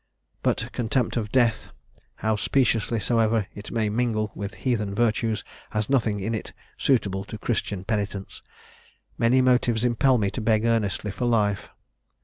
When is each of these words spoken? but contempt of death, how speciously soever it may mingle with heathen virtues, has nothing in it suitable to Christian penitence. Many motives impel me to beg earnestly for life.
but 0.41 0.67
contempt 0.71 1.15
of 1.15 1.31
death, 1.31 1.67
how 2.15 2.35
speciously 2.35 2.99
soever 2.99 3.45
it 3.53 3.69
may 3.69 3.87
mingle 3.87 4.31
with 4.33 4.55
heathen 4.55 4.95
virtues, 4.95 5.43
has 5.69 5.91
nothing 5.91 6.19
in 6.19 6.33
it 6.33 6.53
suitable 6.75 7.23
to 7.23 7.37
Christian 7.37 7.83
penitence. 7.83 8.41
Many 9.19 9.43
motives 9.43 9.83
impel 9.83 10.17
me 10.17 10.31
to 10.31 10.41
beg 10.41 10.65
earnestly 10.65 11.11
for 11.11 11.25
life. 11.25 11.69